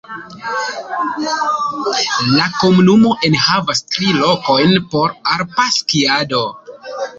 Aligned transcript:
La 2.31 2.47
komunumo 2.55 3.13
enhavas 3.29 3.83
tri 3.93 4.11
lokojn 4.23 4.75
por 4.97 5.17
alpa 5.37 5.71
skiado. 5.79 6.45